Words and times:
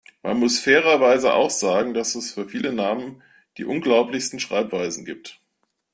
Man 0.23 0.39
muss 0.39 0.57
fairerweise 0.57 1.31
auch 1.35 1.51
sagen, 1.51 1.93
dass 1.93 2.15
es 2.15 2.33
für 2.33 2.49
viele 2.49 2.73
Namen 2.73 3.21
die 3.57 3.65
unglaublichsten 3.65 4.39
Schreibweisen 4.39 5.05
gibt. 5.05 5.39